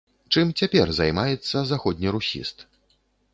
Чым 0.35 0.53
цяпер 0.61 0.93
займаецца 0.99 1.57
заходнерусіст? 1.73 2.57